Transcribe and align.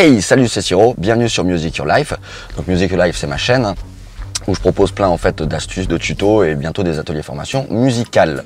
Hey, 0.00 0.22
salut, 0.22 0.46
c'est 0.46 0.62
Siro, 0.62 0.94
bienvenue 0.96 1.28
sur 1.28 1.42
Music 1.42 1.76
Your 1.76 1.88
Life. 1.88 2.12
Donc 2.56 2.68
Music 2.68 2.88
Your 2.92 3.04
Life, 3.04 3.16
c'est 3.16 3.26
ma 3.26 3.36
chaîne 3.36 3.64
hein, 3.64 3.74
où 4.46 4.54
je 4.54 4.60
propose 4.60 4.92
plein 4.92 5.08
en 5.08 5.16
fait 5.16 5.42
d'astuces, 5.42 5.88
de 5.88 5.98
tutos 5.98 6.44
et 6.44 6.54
bientôt 6.54 6.84
des 6.84 7.00
ateliers 7.00 7.24
formation 7.24 7.66
musicales. 7.68 8.44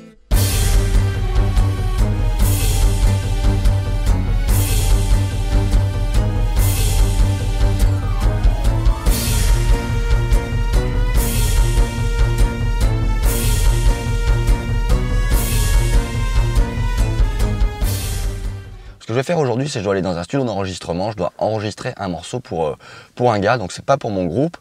Ce 19.03 19.07
que 19.07 19.11
je 19.11 19.19
vais 19.19 19.23
faire 19.23 19.39
aujourd'hui, 19.39 19.67
c'est 19.67 19.73
que 19.73 19.79
je 19.79 19.83
dois 19.83 19.95
aller 19.95 20.01
dans 20.01 20.17
un 20.17 20.23
studio 20.23 20.45
d'enregistrement, 20.45 21.11
je 21.11 21.17
dois 21.17 21.33
enregistrer 21.37 21.91
un 21.97 22.07
morceau 22.07 22.39
pour, 22.39 22.67
euh, 22.67 23.29
un 23.29 23.39
gars, 23.39 23.57
donc 23.57 23.73
c'est 23.73 23.83
pas 23.83 23.97
pour 23.97 24.11
mon 24.11 24.23
groupe. 24.23 24.55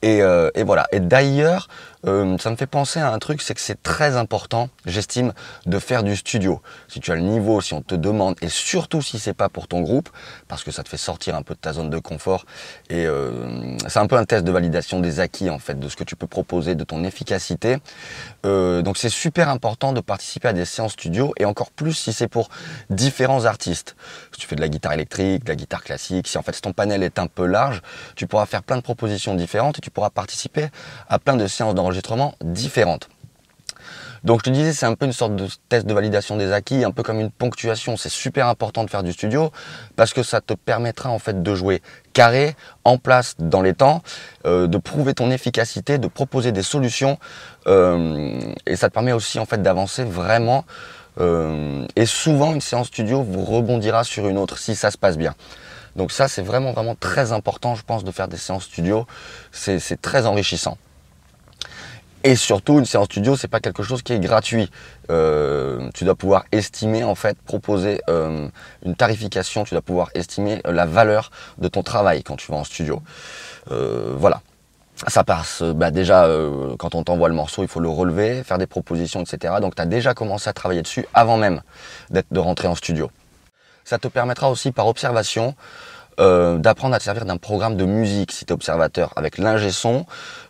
Et, 0.00 0.22
euh, 0.22 0.48
et 0.54 0.62
voilà. 0.62 0.86
Et 0.90 1.00
d'ailleurs, 1.00 1.68
euh, 2.06 2.36
ça 2.38 2.50
me 2.50 2.56
fait 2.56 2.66
penser 2.66 3.00
à 3.00 3.10
un 3.12 3.18
truc, 3.18 3.40
c'est 3.40 3.54
que 3.54 3.60
c'est 3.60 3.82
très 3.82 4.16
important, 4.16 4.68
j'estime, 4.84 5.32
de 5.64 5.78
faire 5.78 6.02
du 6.02 6.16
studio. 6.16 6.60
Si 6.88 7.00
tu 7.00 7.12
as 7.12 7.14
le 7.14 7.22
niveau, 7.22 7.60
si 7.60 7.72
on 7.72 7.80
te 7.80 7.94
demande, 7.94 8.36
et 8.42 8.48
surtout 8.48 9.00
si 9.00 9.18
c'est 9.18 9.32
pas 9.32 9.48
pour 9.48 9.68
ton 9.68 9.80
groupe, 9.80 10.10
parce 10.46 10.64
que 10.64 10.70
ça 10.70 10.82
te 10.82 10.88
fait 10.88 10.98
sortir 10.98 11.34
un 11.34 11.42
peu 11.42 11.54
de 11.54 11.60
ta 11.60 11.72
zone 11.72 11.88
de 11.88 11.98
confort. 11.98 12.44
Et 12.90 13.06
euh, 13.06 13.76
c'est 13.88 14.00
un 14.00 14.06
peu 14.06 14.16
un 14.16 14.24
test 14.24 14.44
de 14.44 14.52
validation 14.52 15.00
des 15.00 15.20
acquis 15.20 15.48
en 15.48 15.58
fait, 15.58 15.78
de 15.78 15.88
ce 15.88 15.96
que 15.96 16.04
tu 16.04 16.14
peux 16.14 16.26
proposer, 16.26 16.74
de 16.74 16.84
ton 16.84 17.04
efficacité. 17.04 17.78
Euh, 18.44 18.82
donc 18.82 18.98
c'est 18.98 19.08
super 19.08 19.48
important 19.48 19.92
de 19.92 20.00
participer 20.00 20.48
à 20.48 20.52
des 20.52 20.66
séances 20.66 20.92
studio, 20.92 21.32
et 21.38 21.46
encore 21.46 21.70
plus 21.70 21.94
si 21.94 22.12
c'est 22.12 22.28
pour 22.28 22.50
différents 22.90 23.46
artistes. 23.46 23.96
Si 24.32 24.40
tu 24.40 24.46
fais 24.46 24.56
de 24.56 24.60
la 24.60 24.68
guitare 24.68 24.92
électrique, 24.92 25.44
de 25.44 25.48
la 25.48 25.56
guitare 25.56 25.82
classique, 25.82 26.28
si 26.28 26.36
en 26.36 26.42
fait 26.42 26.60
ton 26.60 26.72
panel 26.72 27.02
est 27.02 27.18
un 27.18 27.28
peu 27.28 27.46
large, 27.46 27.80
tu 28.14 28.26
pourras 28.26 28.46
faire 28.46 28.62
plein 28.62 28.76
de 28.76 28.82
propositions 28.82 29.34
différentes 29.34 29.78
et 29.78 29.80
tu 29.80 29.90
pourras 29.90 30.10
participer 30.10 30.68
à 31.08 31.18
plein 31.18 31.36
de 31.36 31.46
séances 31.46 31.74
d'enregistrement 31.74 31.93
différentes. 32.42 33.08
Donc 34.24 34.40
je 34.40 34.44
te 34.44 34.50
disais, 34.50 34.72
c'est 34.72 34.86
un 34.86 34.94
peu 34.94 35.04
une 35.04 35.12
sorte 35.12 35.36
de 35.36 35.46
test 35.68 35.86
de 35.86 35.92
validation 35.92 36.38
des 36.38 36.50
acquis, 36.50 36.82
un 36.82 36.90
peu 36.90 37.02
comme 37.02 37.20
une 37.20 37.30
ponctuation. 37.30 37.98
C'est 37.98 38.08
super 38.08 38.48
important 38.48 38.82
de 38.82 38.88
faire 38.88 39.02
du 39.02 39.12
studio 39.12 39.52
parce 39.96 40.14
que 40.14 40.22
ça 40.22 40.40
te 40.40 40.54
permettra 40.54 41.10
en 41.10 41.18
fait 41.18 41.42
de 41.42 41.54
jouer 41.54 41.82
carré, 42.14 42.56
en 42.84 42.96
place, 42.96 43.34
dans 43.38 43.60
les 43.60 43.74
temps, 43.74 44.02
euh, 44.46 44.66
de 44.66 44.78
prouver 44.78 45.12
ton 45.12 45.30
efficacité, 45.30 45.98
de 45.98 46.08
proposer 46.08 46.52
des 46.52 46.62
solutions 46.62 47.18
euh, 47.66 48.40
et 48.66 48.76
ça 48.76 48.88
te 48.88 48.94
permet 48.94 49.12
aussi 49.12 49.38
en 49.38 49.44
fait 49.44 49.60
d'avancer 49.60 50.04
vraiment. 50.04 50.64
Euh, 51.20 51.86
et 51.94 52.06
souvent, 52.06 52.54
une 52.54 52.62
séance 52.62 52.86
studio 52.86 53.22
vous 53.22 53.44
rebondira 53.44 54.04
sur 54.04 54.26
une 54.26 54.38
autre 54.38 54.56
si 54.56 54.74
ça 54.74 54.90
se 54.90 54.96
passe 54.96 55.18
bien. 55.18 55.34
Donc 55.96 56.12
ça, 56.12 56.28
c'est 56.28 56.42
vraiment 56.42 56.72
vraiment 56.72 56.94
très 56.94 57.32
important, 57.32 57.74
je 57.74 57.82
pense, 57.82 58.04
de 58.04 58.10
faire 58.10 58.28
des 58.28 58.38
séances 58.38 58.64
studio. 58.64 59.06
C'est 59.52 60.00
très 60.00 60.26
enrichissant. 60.26 60.78
Et 62.26 62.36
surtout, 62.36 62.78
une 62.78 62.86
séance 62.86 63.04
studio, 63.04 63.36
c'est 63.36 63.48
pas 63.48 63.60
quelque 63.60 63.82
chose 63.82 64.00
qui 64.00 64.14
est 64.14 64.18
gratuit. 64.18 64.70
Euh, 65.10 65.90
tu 65.92 66.04
dois 66.04 66.14
pouvoir 66.14 66.46
estimer, 66.52 67.04
en 67.04 67.14
fait, 67.14 67.36
proposer 67.42 68.00
euh, 68.08 68.48
une 68.82 68.96
tarification. 68.96 69.64
Tu 69.64 69.74
dois 69.74 69.82
pouvoir 69.82 70.08
estimer 70.14 70.62
la 70.64 70.86
valeur 70.86 71.30
de 71.58 71.68
ton 71.68 71.82
travail 71.82 72.22
quand 72.22 72.36
tu 72.36 72.50
vas 72.50 72.56
en 72.56 72.64
studio. 72.64 73.02
Euh, 73.70 74.14
voilà. 74.16 74.40
Ça 75.06 75.22
passe. 75.22 75.62
Bah 75.62 75.90
déjà, 75.90 76.24
euh, 76.24 76.76
quand 76.78 76.94
on 76.94 77.02
t'envoie 77.02 77.28
le 77.28 77.34
morceau, 77.34 77.62
il 77.62 77.68
faut 77.68 77.80
le 77.80 77.90
relever, 77.90 78.42
faire 78.42 78.56
des 78.56 78.66
propositions, 78.66 79.22
etc. 79.22 79.54
Donc, 79.60 79.74
tu 79.74 79.82
as 79.82 79.86
déjà 79.86 80.14
commencé 80.14 80.48
à 80.48 80.54
travailler 80.54 80.80
dessus 80.80 81.04
avant 81.12 81.36
même 81.36 81.60
de 82.10 82.40
rentrer 82.40 82.68
en 82.68 82.74
studio. 82.74 83.10
Ça 83.84 83.98
te 83.98 84.08
permettra 84.08 84.50
aussi, 84.50 84.72
par 84.72 84.86
observation, 84.86 85.54
euh, 86.20 86.58
d'apprendre 86.58 86.94
à 86.94 86.98
te 86.98 87.04
servir 87.04 87.24
d'un 87.24 87.36
programme 87.36 87.76
de 87.76 87.84
musique 87.84 88.32
si 88.32 88.44
tu 88.44 88.50
es 88.50 88.52
observateur 88.52 89.12
avec 89.16 89.38
l'ingé 89.38 89.70
son. 89.70 90.06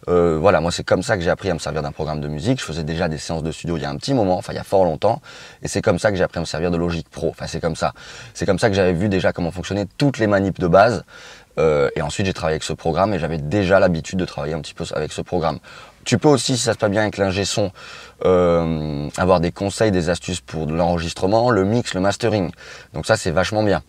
Euh, 0.08 0.36
voilà, 0.38 0.60
moi 0.60 0.70
c'est 0.70 0.84
comme 0.84 1.02
ça 1.02 1.16
que 1.16 1.22
j'ai 1.22 1.30
appris 1.30 1.50
à 1.50 1.54
me 1.54 1.58
servir 1.58 1.82
d'un 1.82 1.92
programme 1.92 2.20
de 2.20 2.28
musique. 2.28 2.60
Je 2.60 2.64
faisais 2.64 2.84
déjà 2.84 3.08
des 3.08 3.18
séances 3.18 3.42
de 3.42 3.50
studio 3.50 3.76
il 3.76 3.82
y 3.82 3.86
a 3.86 3.90
un 3.90 3.96
petit 3.96 4.14
moment, 4.14 4.36
enfin 4.36 4.52
il 4.52 4.56
y 4.56 4.60
a 4.60 4.64
fort 4.64 4.84
longtemps, 4.84 5.22
et 5.62 5.68
c'est 5.68 5.80
comme 5.80 5.98
ça 5.98 6.10
que 6.10 6.16
j'ai 6.16 6.24
appris 6.24 6.38
à 6.38 6.40
me 6.40 6.46
servir 6.46 6.70
de 6.70 6.76
Logic 6.76 7.08
Pro. 7.08 7.28
Enfin 7.30 7.46
c'est 7.46 7.60
comme 7.60 7.76
ça. 7.76 7.92
C'est 8.34 8.46
comme 8.46 8.58
ça 8.58 8.68
que 8.68 8.74
j'avais 8.74 8.92
vu 8.92 9.08
déjà 9.08 9.32
comment 9.32 9.50
fonctionnaient 9.50 9.86
toutes 9.96 10.18
les 10.18 10.26
manips 10.26 10.60
de 10.60 10.68
base. 10.68 11.04
Euh, 11.56 11.88
et 11.94 12.02
ensuite 12.02 12.26
j'ai 12.26 12.34
travaillé 12.34 12.54
avec 12.54 12.64
ce 12.64 12.72
programme 12.72 13.14
et 13.14 13.18
j'avais 13.18 13.38
déjà 13.38 13.78
l'habitude 13.78 14.18
de 14.18 14.24
travailler 14.24 14.54
un 14.54 14.60
petit 14.60 14.74
peu 14.74 14.84
avec 14.94 15.12
ce 15.12 15.22
programme. 15.22 15.60
Tu 16.04 16.18
peux 16.18 16.28
aussi, 16.28 16.58
si 16.58 16.62
ça 16.62 16.74
se 16.74 16.78
passe 16.78 16.90
bien 16.90 17.02
avec 17.02 17.16
l'ingé 17.16 17.46
son, 17.46 17.70
avoir 18.22 19.40
des 19.40 19.52
conseils, 19.52 19.90
des 19.90 20.10
astuces 20.10 20.40
pour 20.40 20.66
l'enregistrement, 20.66 21.50
le 21.50 21.64
mix, 21.64 21.94
le 21.94 22.00
mastering. 22.00 22.50
Donc 22.92 23.06
ça 23.06 23.16
c'est 23.16 23.30
vachement 23.30 23.62
bien 23.62 23.82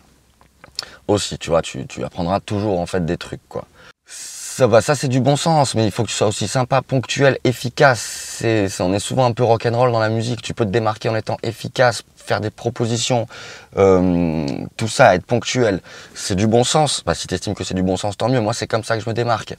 aussi, 1.07 1.38
tu 1.38 1.49
vois, 1.49 1.61
tu, 1.61 1.85
apprendras 2.03 2.39
toujours 2.39 2.79
en 2.79 2.85
fait 2.85 3.05
des 3.05 3.17
trucs 3.17 3.47
quoi. 3.47 3.66
Ça, 4.05 4.69
ça 4.81 4.95
c'est 4.95 5.09
du 5.09 5.19
bon 5.19 5.35
sens, 5.35 5.75
mais 5.75 5.83
il 5.83 5.91
faut 5.91 6.03
que 6.03 6.07
tu 6.07 6.16
sois 6.16 6.27
aussi 6.27 6.47
sympa, 6.47 6.81
ponctuel, 6.81 7.38
efficace. 7.43 7.99
C'est, 7.99 8.69
on 8.79 8.93
est 8.93 8.99
souvent 8.99 9.25
un 9.25 9.33
peu 9.33 9.44
rock'n'roll 9.44 9.91
dans 9.91 9.99
la 9.99 10.07
musique. 10.07 10.41
Tu 10.41 10.53
peux 10.53 10.63
te 10.63 10.69
démarquer 10.69 11.09
en 11.09 11.15
étant 11.17 11.35
efficace, 11.44 12.03
faire 12.15 12.39
des 12.39 12.51
propositions, 12.51 13.27
euh, 13.75 14.45
tout 14.77 14.88
ça, 14.88 15.13
être 15.15 15.25
ponctuel. 15.25 15.81
C'est 16.13 16.35
du 16.35 16.47
bon 16.47 16.63
sens. 16.63 17.03
Bah, 17.05 17.13
si 17.15 17.27
tu 17.27 17.35
estimes 17.35 17.53
que 17.53 17.65
c'est 17.65 17.73
du 17.73 17.83
bon 17.83 17.97
sens, 17.97 18.15
tant 18.15 18.29
mieux. 18.29 18.39
Moi, 18.39 18.53
c'est 18.53 18.67
comme 18.67 18.85
ça 18.85 18.95
que 18.95 19.03
je 19.03 19.09
me 19.09 19.13
démarque. 19.13 19.55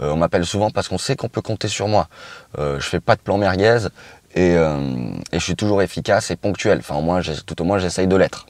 Euh, 0.00 0.10
on 0.10 0.16
m'appelle 0.16 0.44
souvent 0.44 0.70
parce 0.70 0.88
qu'on 0.88 0.98
sait 0.98 1.14
qu'on 1.14 1.28
peut 1.28 1.42
compter 1.42 1.68
sur 1.68 1.86
moi. 1.86 2.08
Euh, 2.58 2.80
je 2.80 2.88
fais 2.88 3.00
pas 3.00 3.14
de 3.14 3.20
plan 3.20 3.38
merguez 3.38 3.86
et, 4.34 4.56
euh, 4.56 5.12
et 5.30 5.38
je 5.38 5.44
suis 5.44 5.56
toujours 5.56 5.82
efficace 5.82 6.32
et 6.32 6.36
ponctuel. 6.36 6.78
Enfin, 6.78 6.96
au 6.96 7.02
moins, 7.02 7.20
tout 7.46 7.62
au 7.62 7.64
moins, 7.64 7.78
j'essaye 7.78 8.08
de 8.08 8.16
l'être. 8.16 8.46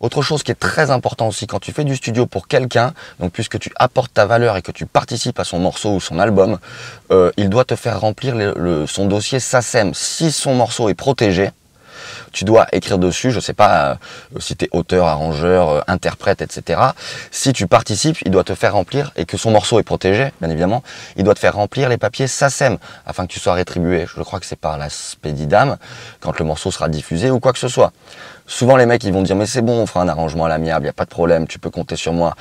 Autre 0.00 0.22
chose 0.22 0.42
qui 0.42 0.52
est 0.52 0.58
très 0.58 0.90
important 0.90 1.28
aussi 1.28 1.46
quand 1.46 1.58
tu 1.58 1.72
fais 1.72 1.84
du 1.84 1.96
studio 1.96 2.26
pour 2.26 2.46
quelqu'un, 2.46 2.92
donc 3.18 3.32
puisque 3.32 3.58
tu 3.58 3.70
apportes 3.76 4.12
ta 4.14 4.26
valeur 4.26 4.56
et 4.56 4.62
que 4.62 4.72
tu 4.72 4.86
participes 4.86 5.38
à 5.40 5.44
son 5.44 5.58
morceau 5.58 5.94
ou 5.94 6.00
son 6.00 6.18
album, 6.18 6.58
euh, 7.10 7.32
il 7.36 7.48
doit 7.48 7.64
te 7.64 7.76
faire 7.76 8.00
remplir 8.00 8.34
son 8.86 9.06
dossier 9.06 9.40
SACEM. 9.40 9.92
Si 9.94 10.30
son 10.30 10.54
morceau 10.54 10.88
est 10.88 10.94
protégé, 10.94 11.50
tu 12.32 12.44
dois 12.44 12.66
écrire 12.72 12.98
dessus, 12.98 13.30
je 13.30 13.40
sais 13.40 13.52
pas 13.52 13.98
euh, 14.36 14.40
si 14.40 14.56
tu 14.56 14.66
es 14.66 14.68
auteur, 14.72 15.06
arrangeur, 15.06 15.68
euh, 15.68 15.80
interprète, 15.86 16.42
etc. 16.42 16.80
Si 17.30 17.52
tu 17.52 17.66
participes, 17.66 18.18
il 18.24 18.30
doit 18.30 18.44
te 18.44 18.54
faire 18.54 18.74
remplir, 18.74 19.12
et 19.16 19.24
que 19.24 19.36
son 19.36 19.50
morceau 19.50 19.78
est 19.78 19.84
protégé, 19.84 20.32
bien 20.40 20.50
évidemment, 20.50 20.82
il 21.16 21.24
doit 21.24 21.34
te 21.34 21.40
faire 21.40 21.54
remplir 21.54 21.88
les 21.88 21.96
papiers 21.96 22.26
SACEM, 22.26 22.78
afin 23.06 23.26
que 23.26 23.32
tu 23.32 23.40
sois 23.40 23.54
rétribué. 23.54 24.06
Je 24.14 24.22
crois 24.22 24.40
que 24.40 24.46
c'est 24.46 24.56
par 24.56 24.78
la 24.78 24.88
Spédidam, 24.90 25.76
quand 26.20 26.38
le 26.38 26.44
morceau 26.44 26.70
sera 26.70 26.88
diffusé, 26.88 27.30
ou 27.30 27.40
quoi 27.40 27.52
que 27.52 27.58
ce 27.58 27.68
soit. 27.68 27.92
Souvent 28.48 28.76
les 28.76 28.86
mecs 28.86 29.04
ils 29.04 29.12
vont 29.12 29.22
dire 29.22 29.36
mais 29.36 29.44
c'est 29.44 29.60
bon, 29.60 29.82
on 29.82 29.86
fera 29.86 30.02
un 30.02 30.08
arrangement 30.08 30.46
à 30.46 30.48
l'amiable, 30.48 30.84
il 30.84 30.86
n'y 30.86 30.90
a 30.90 30.94
pas 30.94 31.04
de 31.04 31.10
problème, 31.10 31.46
tu 31.46 31.58
peux 31.58 31.68
compter 31.68 31.96
sur 31.96 32.14
moi. 32.14 32.34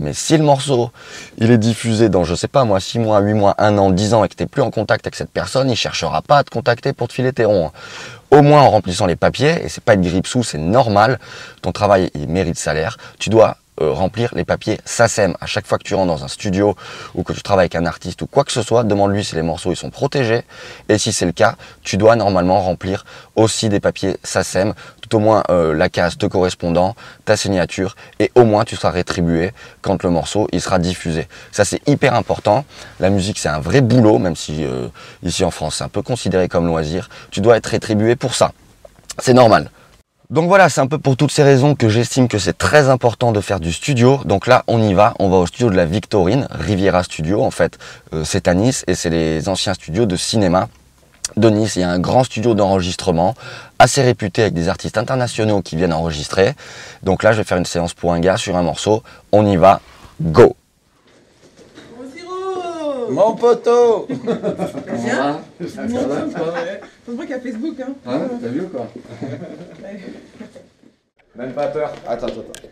Mais 0.00 0.12
si 0.12 0.36
le 0.36 0.42
morceau, 0.42 0.90
il 1.38 1.50
est 1.50 1.58
diffusé 1.58 2.08
dans, 2.08 2.24
je 2.24 2.34
sais 2.34 2.48
pas 2.48 2.64
moi, 2.64 2.80
6 2.80 2.98
mois, 2.98 3.20
8 3.20 3.34
mois, 3.34 3.54
1 3.58 3.78
an, 3.78 3.90
10 3.90 4.14
ans 4.14 4.24
et 4.24 4.28
que 4.28 4.34
tu 4.34 4.42
n'es 4.42 4.48
plus 4.48 4.60
en 4.62 4.72
contact 4.72 5.06
avec 5.06 5.14
cette 5.14 5.30
personne, 5.30 5.70
il 5.70 5.76
cherchera 5.76 6.20
pas 6.20 6.38
à 6.38 6.44
te 6.44 6.50
contacter 6.50 6.92
pour 6.92 7.06
te 7.06 7.12
filer 7.12 7.32
tes 7.32 7.44
ronds. 7.44 7.70
Au 8.32 8.42
moins 8.42 8.62
en 8.62 8.70
remplissant 8.70 9.06
les 9.06 9.16
papiers, 9.16 9.62
et 9.64 9.68
c'est 9.68 9.84
pas 9.84 9.94
une 9.94 10.02
grippe 10.02 10.26
sous, 10.26 10.42
c'est 10.42 10.58
normal, 10.58 11.20
ton 11.60 11.70
travail 11.70 12.10
il 12.14 12.26
mérite 12.28 12.58
salaire, 12.58 12.96
tu 13.18 13.30
dois 13.30 13.58
remplir 13.90 14.30
les 14.34 14.44
papiers 14.44 14.78
SACEM. 14.84 15.34
À 15.40 15.46
chaque 15.46 15.66
fois 15.66 15.78
que 15.78 15.84
tu 15.84 15.94
rentres 15.94 16.08
dans 16.12 16.24
un 16.24 16.28
studio 16.28 16.76
ou 17.14 17.22
que 17.22 17.32
tu 17.32 17.42
travailles 17.42 17.64
avec 17.64 17.74
un 17.74 17.86
artiste 17.86 18.22
ou 18.22 18.26
quoi 18.26 18.44
que 18.44 18.52
ce 18.52 18.62
soit, 18.62 18.84
demande-lui 18.84 19.24
si 19.24 19.34
les 19.34 19.42
morceaux 19.42 19.72
ils 19.72 19.76
sont 19.76 19.90
protégés. 19.90 20.42
Et 20.88 20.98
si 20.98 21.12
c'est 21.12 21.26
le 21.26 21.32
cas, 21.32 21.56
tu 21.82 21.96
dois 21.96 22.16
normalement 22.16 22.60
remplir 22.60 23.04
aussi 23.36 23.68
des 23.68 23.80
papiers 23.80 24.16
SACEM, 24.22 24.74
tout 25.00 25.16
au 25.16 25.18
moins 25.18 25.42
euh, 25.50 25.74
la 25.74 25.88
case 25.88 26.18
te 26.18 26.26
correspondant, 26.26 26.94
ta 27.24 27.36
signature, 27.36 27.96
et 28.18 28.30
au 28.34 28.44
moins 28.44 28.64
tu 28.64 28.76
seras 28.76 28.90
rétribué 28.90 29.52
quand 29.80 30.02
le 30.02 30.10
morceau 30.10 30.48
il 30.52 30.60
sera 30.60 30.78
diffusé. 30.78 31.28
Ça 31.50 31.64
c'est 31.64 31.86
hyper 31.88 32.14
important. 32.14 32.64
La 33.00 33.10
musique 33.10 33.38
c'est 33.38 33.48
un 33.48 33.60
vrai 33.60 33.80
boulot, 33.80 34.18
même 34.18 34.36
si 34.36 34.64
euh, 34.64 34.88
ici 35.22 35.44
en 35.44 35.50
France 35.50 35.76
c'est 35.76 35.84
un 35.84 35.88
peu 35.88 36.02
considéré 36.02 36.48
comme 36.48 36.66
loisir. 36.66 37.08
Tu 37.30 37.40
dois 37.40 37.56
être 37.56 37.66
rétribué 37.66 38.16
pour 38.16 38.34
ça. 38.34 38.52
C'est 39.18 39.34
normal. 39.34 39.70
Donc 40.32 40.48
voilà, 40.48 40.70
c'est 40.70 40.80
un 40.80 40.86
peu 40.86 40.96
pour 40.96 41.18
toutes 41.18 41.30
ces 41.30 41.42
raisons 41.42 41.74
que 41.74 41.90
j'estime 41.90 42.26
que 42.26 42.38
c'est 42.38 42.56
très 42.56 42.88
important 42.88 43.32
de 43.32 43.42
faire 43.42 43.60
du 43.60 43.70
studio. 43.70 44.18
Donc 44.24 44.46
là, 44.46 44.64
on 44.66 44.82
y 44.82 44.94
va, 44.94 45.12
on 45.18 45.28
va 45.28 45.36
au 45.36 45.46
studio 45.46 45.68
de 45.68 45.76
la 45.76 45.84
Victorine, 45.84 46.48
Riviera 46.50 47.04
Studio 47.04 47.42
en 47.42 47.50
fait. 47.50 47.78
Euh, 48.14 48.24
c'est 48.24 48.48
à 48.48 48.54
Nice 48.54 48.82
et 48.86 48.94
c'est 48.94 49.10
les 49.10 49.50
anciens 49.50 49.74
studios 49.74 50.06
de 50.06 50.16
cinéma 50.16 50.70
de 51.36 51.50
Nice. 51.50 51.76
Il 51.76 51.80
y 51.80 51.82
a 51.82 51.90
un 51.90 51.98
grand 51.98 52.24
studio 52.24 52.54
d'enregistrement, 52.54 53.34
assez 53.78 54.00
réputé 54.00 54.40
avec 54.40 54.54
des 54.54 54.70
artistes 54.70 54.96
internationaux 54.96 55.60
qui 55.60 55.76
viennent 55.76 55.92
enregistrer. 55.92 56.54
Donc 57.02 57.24
là, 57.24 57.32
je 57.32 57.36
vais 57.36 57.44
faire 57.44 57.58
une 57.58 57.66
séance 57.66 57.92
pour 57.92 58.14
un 58.14 58.20
gars 58.20 58.38
sur 58.38 58.56
un 58.56 58.62
morceau. 58.62 59.02
On 59.32 59.44
y 59.44 59.58
va, 59.58 59.82
go 60.22 60.56
mon 63.12 63.34
poteau. 63.34 64.06
Bien 64.08 65.40
Ça 65.68 65.82
va? 65.86 66.26
Faut 67.06 67.16
qu'il 67.16 67.30
y 67.30 67.34
a 67.34 67.40
Facebook, 67.40 67.80
hein. 67.80 67.92
Hein? 68.06 68.20
T'as 68.40 68.48
vu 68.48 68.62
ou 68.62 68.68
quoi? 68.68 68.86
Même 71.36 71.52
pas 71.52 71.68
peur. 71.68 71.92
Attends, 72.06 72.26
attends, 72.26 72.40
attends. 72.40 72.68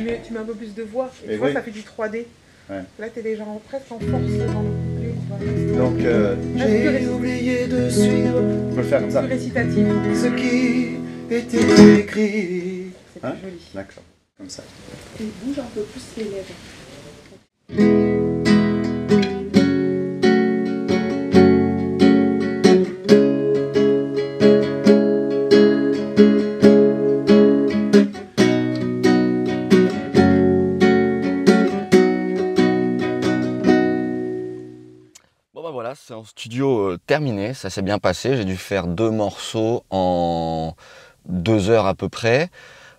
Mets 0.00 0.20
un 0.38 0.44
peu 0.44 0.54
plus 0.54 0.74
de 0.74 0.82
voix. 0.82 1.10
Et 1.26 1.32
tu 1.32 1.36
vois, 1.36 1.48
oui. 1.48 1.52
ça 1.52 1.62
fait 1.62 1.70
du 1.70 1.80
3D. 1.80 2.24
Ouais. 2.70 2.82
Là, 2.98 3.08
t'es 3.12 3.22
déjà 3.22 3.44
en, 3.44 3.60
presque 3.68 3.92
en 3.92 3.98
force 3.98 4.32
dans 4.52 4.62
le. 4.62 5.76
Donc, 5.76 6.00
euh, 6.00 6.34
J'ai 6.56 7.06
oublié 7.08 7.66
de 7.66 7.88
suivre. 7.90 8.40
On 8.40 8.74
peut 8.74 8.80
le 8.80 8.86
faire 8.86 9.00
comme 9.00 9.10
ça. 9.10 9.20
Récitatif. 9.22 9.86
Ce 10.14 10.26
qui 10.28 10.96
était 11.30 12.00
écrit. 12.00 12.86
C'est 13.12 13.24
Hein 13.24 13.32
plus 13.32 13.50
joli. 13.50 13.60
D'accord, 13.74 14.02
comme 14.38 14.48
ça. 14.48 14.62
Et 15.20 15.24
bouge 15.42 15.58
un 15.58 15.68
peu 15.74 15.82
plus 15.82 16.02
les 16.16 16.24
lèvres. 16.24 18.13
Studio 36.24 36.90
euh, 36.90 36.98
terminé, 37.06 37.54
ça 37.54 37.70
s'est 37.70 37.82
bien 37.82 37.98
passé. 37.98 38.36
J'ai 38.36 38.44
dû 38.44 38.56
faire 38.56 38.86
deux 38.86 39.10
morceaux 39.10 39.84
en 39.90 40.74
deux 41.26 41.70
heures 41.70 41.86
à 41.86 41.94
peu 41.94 42.08
près. 42.08 42.50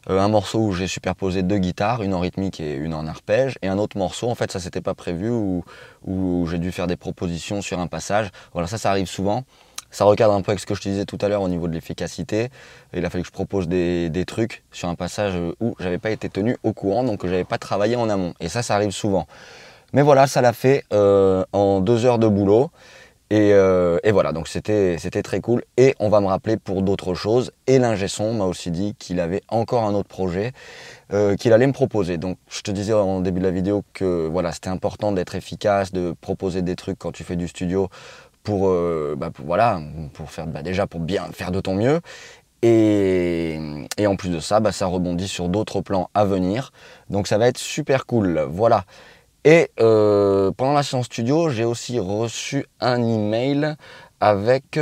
Euh, 0.10 0.20
un 0.20 0.28
morceau 0.28 0.60
où 0.60 0.72
j'ai 0.72 0.88
superposé 0.88 1.42
deux 1.42 1.58
guitares, 1.58 2.04
une 2.04 2.14
en 2.14 2.20
rythmique 2.20 2.60
et 2.60 2.76
une 2.76 2.94
en 2.94 3.08
arpège, 3.08 3.58
et 3.62 3.68
un 3.68 3.78
autre 3.78 3.98
morceau, 3.98 4.30
en 4.30 4.36
fait 4.36 4.52
ça 4.52 4.60
s'était 4.60 4.82
pas 4.82 4.94
prévu, 4.94 5.30
où, 5.32 5.64
j'ai 6.50 6.60
dû 6.60 6.72
faire 6.72 6.88
des 6.88 6.96
propositions 6.96 7.62
sur 7.62 7.80
un 7.80 7.88
passage. 7.88 8.30
Voilà, 8.54 8.68
ça 8.68 8.78
ça 8.78 8.92
arrive 8.92 9.08
souvent. 9.08 9.44
Ça 9.90 10.04
recadre 10.04 10.34
un 10.34 10.42
peu 10.42 10.52
avec 10.52 10.60
ce 10.60 10.66
que 10.66 10.76
je 10.76 10.82
te 10.82 10.90
disais 10.90 11.06
tout 11.06 11.18
à 11.22 11.30
l'heure 11.30 11.42
au 11.42 11.48
niveau 11.48 11.68
de 11.68 11.74
l'efficacité. 11.74 12.50
Il 12.94 13.06
a 13.06 13.10
fallu 13.10 13.24
que 13.24 13.30
je 13.30 13.34
propose 13.34 13.68
des, 13.68 14.26
trucs 14.28 14.64
sur 14.72 14.90
un 14.90 14.96
passage 14.96 15.34
où 15.62 15.76
j'avais 15.80 16.00
pas 16.00 16.12
été 16.12 16.28
tenu 16.30 16.58
au 16.64 16.74
courant, 16.74 17.04
donc 17.04 17.26
j'avais 17.26 17.46
pas 17.46 17.58
travaillé 17.58 17.96
en 17.96 18.10
amont. 18.10 18.34
Et 18.42 18.50
ça, 18.50 18.62
ça 18.62 18.76
arrive 18.76 18.92
souvent. 18.92 19.26
Mais 19.94 20.02
voilà, 20.02 20.28
ça 20.28 20.42
l'a 20.42 20.52
fait 20.52 20.84
euh, 20.92 21.46
en 21.54 21.80
deux 21.80 22.06
heures 22.06 22.20
de 22.20 22.28
boulot. 22.28 22.72
Et, 23.32 23.54
euh, 23.54 23.98
et 24.04 24.12
voilà, 24.12 24.34
donc 24.34 24.48
c'était 24.48 24.98
très 25.24 25.42
cool. 25.42 25.64
Et 25.78 25.96
on 26.00 26.10
va 26.10 26.22
me 26.22 26.28
rappeler 26.28 26.58
pour 26.58 26.84
d'autres 26.84 27.16
choses. 27.16 27.52
Et 27.66 27.80
l'ingé 27.80 28.06
m'a 28.20 28.46
aussi 28.46 28.70
dit 28.70 28.96
qu'il 29.00 29.20
avait 29.20 29.42
encore 29.50 29.84
un 29.84 29.96
autre 29.96 30.08
projet 30.08 30.52
euh, 31.12 31.36
qu'il 31.36 31.52
allait 31.52 31.68
me 31.68 31.74
proposer. 31.74 32.18
Donc 32.18 32.38
je 32.50 32.62
te 32.62 32.72
disais 32.72 32.94
en 32.94 33.22
début 33.22 33.40
de 33.40 33.46
la 33.46 33.52
vidéo 33.52 33.84
que 33.94 34.28
voilà, 34.28 34.52
c'était 34.52 34.70
important 34.70 35.12
d'être 35.12 35.36
efficace, 35.36 35.92
de 35.92 36.14
proposer 36.22 36.62
des 36.62 36.76
trucs 36.76 37.00
quand 37.00 37.12
tu 37.12 37.24
fais 37.24 37.36
du 37.36 37.48
studio 37.48 37.90
pour, 38.44 38.68
euh, 38.70 39.16
bah, 39.18 39.32
voilà, 39.44 39.82
pour 40.14 40.30
faire 40.30 40.46
bah, 40.46 40.62
déjà 40.62 40.86
pour 40.86 41.00
bien 41.00 41.26
faire 41.34 41.52
de 41.52 41.60
ton 41.60 41.74
mieux. 41.76 42.02
Et, 42.62 43.60
et 43.98 44.08
en 44.08 44.16
plus 44.16 44.30
de 44.30 44.40
ça, 44.40 44.60
bah, 44.60 44.72
ça 44.72 44.86
rebondit 44.86 45.28
sur 45.28 45.50
d'autres 45.50 45.82
plans 45.82 46.10
à 46.14 46.26
venir. 46.26 46.72
Donc 47.10 47.28
ça 47.28 47.38
va 47.38 47.48
être 47.48 47.58
super 47.58 48.06
cool. 48.06 48.40
Voilà. 48.50 48.86
Et 49.46 49.70
euh, 49.80 50.52
pendant 50.58 50.74
la 50.74 50.82
séance 50.82 51.06
studio, 51.06 51.50
j'ai 51.50 51.66
aussi 51.66 52.00
reçu 52.00 52.66
un 52.80 53.02
email 53.02 53.76
avec 54.20 54.80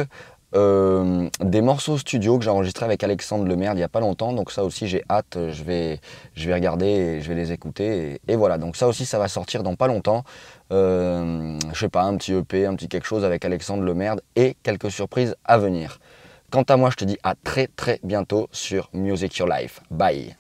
euh, 0.55 1.27
des 1.41 1.61
morceaux 1.61 1.97
studio 1.97 2.37
que 2.37 2.45
j'ai 2.45 2.49
enregistrés 2.49 2.85
avec 2.85 3.03
Alexandre 3.03 3.45
Lemerde 3.45 3.75
il 3.75 3.79
n'y 3.79 3.83
a 3.83 3.89
pas 3.89 3.99
longtemps. 3.99 4.31
Donc 4.31 4.51
ça 4.51 4.63
aussi, 4.63 4.87
j'ai 4.87 5.03
hâte. 5.09 5.37
Je 5.51 5.63
vais, 5.63 5.99
je 6.35 6.47
vais 6.47 6.53
regarder 6.53 6.85
et 6.85 7.21
je 7.21 7.27
vais 7.27 7.35
les 7.35 7.51
écouter. 7.51 8.21
Et, 8.29 8.35
voilà. 8.37 8.57
Donc 8.57 8.77
ça 8.77 8.87
aussi, 8.87 9.05
ça 9.05 9.19
va 9.19 9.27
sortir 9.27 9.63
dans 9.63 9.75
pas 9.75 9.87
longtemps. 9.87 10.23
Euh, 10.71 11.59
je 11.73 11.79
sais 11.79 11.89
pas, 11.89 12.03
un 12.03 12.15
petit 12.15 12.31
EP, 12.31 12.65
un 12.65 12.75
petit 12.75 12.87
quelque 12.87 13.05
chose 13.05 13.25
avec 13.25 13.43
Alexandre 13.43 13.83
Lemerde 13.83 14.21
et 14.37 14.55
quelques 14.63 14.91
surprises 14.91 15.35
à 15.43 15.57
venir. 15.57 15.99
Quant 16.51 16.63
à 16.63 16.77
moi, 16.77 16.89
je 16.89 16.95
te 16.95 17.03
dis 17.03 17.17
à 17.23 17.35
très 17.35 17.67
très 17.67 17.99
bientôt 18.01 18.47
sur 18.53 18.89
Music 18.93 19.35
Your 19.37 19.49
Life. 19.49 19.81
Bye. 19.91 20.37